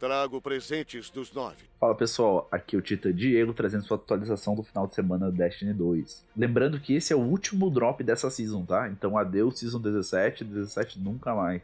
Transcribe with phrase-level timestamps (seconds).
[0.00, 1.66] trago presentes dos nove.
[1.78, 5.74] Fala pessoal, aqui é o Tita Diego trazendo sua atualização do final de semana Destiny
[5.74, 6.24] 2.
[6.34, 8.88] Lembrando que esse é o último drop dessa season, tá?
[8.88, 11.60] Então adeus Season 17, 17 nunca mais.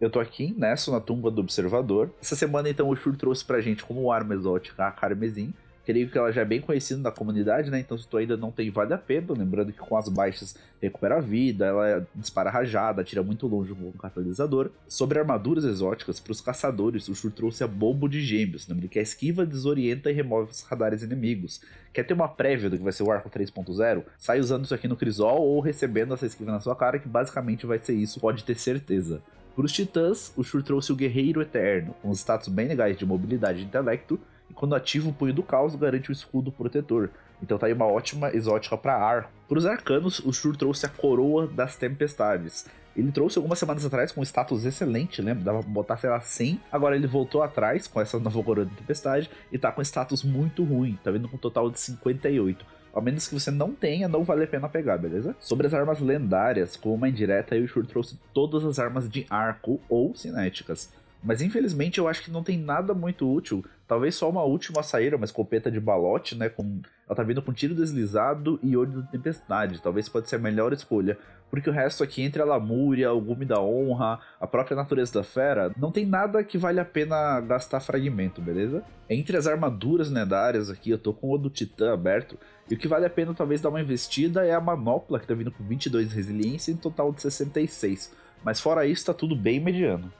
[0.00, 2.08] Eu tô aqui nessa na tumba do observador.
[2.22, 5.52] Essa semana então o Shur trouxe pra gente como arma exótica a Carmesim,
[5.84, 7.80] Creio que ela já é bem conhecida na comunidade, né?
[7.80, 9.32] Então, se tu ainda não tem, vale a pena.
[9.36, 13.88] Lembrando que com as baixas recupera a vida, ela dispara rajada, tira muito longe com
[13.88, 14.70] o catalisador.
[14.86, 18.68] Sobre armaduras exóticas, para os caçadores, o Shur trouxe a Bombo de Gêmeos.
[18.68, 21.60] Lembrando que a esquiva desorienta e remove os radares inimigos.
[21.92, 24.04] Quer ter uma prévia do que vai ser o arco 3.0?
[24.16, 27.66] Sai usando isso aqui no Crisol ou recebendo essa esquiva na sua cara, que basicamente
[27.66, 29.20] vai ser isso, pode ter certeza.
[29.54, 33.60] Para os titãs, o Shur trouxe o Guerreiro Eterno, com status bem legais de mobilidade
[33.60, 34.18] e intelecto,
[34.54, 37.10] quando ativa o Punho do Caos, garante o escudo protetor.
[37.42, 39.30] Então tá aí uma ótima exótica para ar.
[39.48, 42.66] Para os arcanos, o Shur trouxe a Coroa das Tempestades.
[42.94, 45.44] Ele trouxe algumas semanas atrás com status excelente, lembra?
[45.44, 46.60] Dava pra botar, sei lá, 100.
[46.70, 50.62] Agora ele voltou atrás com essa nova Coroa da Tempestade e tá com status muito
[50.62, 50.98] ruim.
[51.02, 52.64] Tá vindo com um total de 58.
[52.92, 55.34] Ao menos que você não tenha, não vale a pena pegar, beleza?
[55.40, 59.80] Sobre as armas lendárias, como uma indireta, o Shur trouxe todas as armas de arco
[59.88, 60.92] ou cinéticas.
[61.22, 63.64] Mas infelizmente eu acho que não tem nada muito útil.
[63.86, 66.48] Talvez só uma última saída, uma escopeta de balote, né?
[66.48, 66.80] Com...
[67.06, 69.80] Ela tá vindo com tiro deslizado e olho da tempestade.
[69.80, 71.16] Talvez pode ser a melhor escolha.
[71.52, 75.22] Porque o resto aqui, entre a lamúria, o gume da honra, a própria natureza da
[75.22, 78.82] fera, não tem nada que vale a pena gastar fragmento, beleza?
[79.08, 82.38] Entre as armaduras lendárias aqui, eu tô com o do Titã aberto.
[82.70, 85.34] E o que vale a pena talvez dar uma investida é a manopla, que tá
[85.34, 88.10] vindo com 22 de resiliência e um total de 66.
[88.42, 90.10] Mas fora isso, tá tudo bem mediano.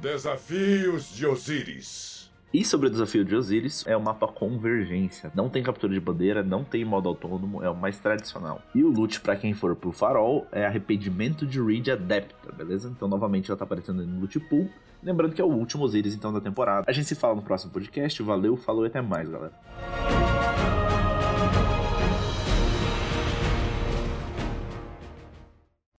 [0.00, 2.30] Desafios de Osiris.
[2.52, 5.32] E sobre o desafio de Osiris, é o mapa Convergência.
[5.34, 8.60] Não tem captura de bandeira, não tem modo autônomo, é o mais tradicional.
[8.74, 12.92] E o loot para quem for pro farol é arrependimento de Reed Adepta, beleza?
[12.94, 14.68] Então novamente ela tá aparecendo no loot pool.
[15.02, 16.84] Lembrando que é o último Osiris então da temporada.
[16.86, 18.22] A gente se fala no próximo podcast.
[18.22, 19.54] Valeu, falou e até mais, galera.